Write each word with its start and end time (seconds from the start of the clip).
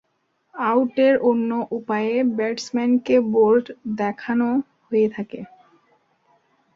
আউটের 0.55 1.13
অন্য 1.21 1.49
উপায়ে 1.71 2.15
ব্যাটসম্যানকে 2.37 3.15
বোল্ড 3.33 3.65
দেখানো 3.97 4.47
হয়ে 4.85 5.07
থাকে। 5.09 5.39